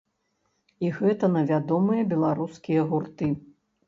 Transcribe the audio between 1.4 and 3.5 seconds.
вядомыя беларускія гурты.